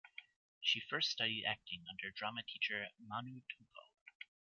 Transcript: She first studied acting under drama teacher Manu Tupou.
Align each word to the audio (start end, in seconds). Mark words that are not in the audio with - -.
She 0.61 0.79
first 0.79 1.11
studied 1.11 1.45
acting 1.47 1.83
under 1.87 2.09
drama 2.09 2.41
teacher 2.41 2.87
Manu 3.07 3.41
Tupou. 3.41 3.85